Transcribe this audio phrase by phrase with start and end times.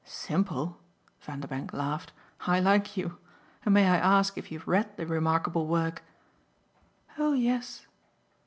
[0.03, 0.79] "'Simple'?"
[1.19, 2.11] Vanderbank laughed.
[2.47, 3.19] "I like you!
[3.63, 6.01] And may I ask if you've read the remarkable work?"
[7.19, 7.85] "Oh yes."